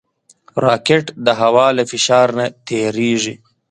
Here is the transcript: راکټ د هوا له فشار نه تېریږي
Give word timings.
راکټ 0.65 1.05
د 1.25 1.27
هوا 1.41 1.67
له 1.77 1.83
فشار 1.91 2.27
نه 2.39 2.45
تېریږي 2.67 3.35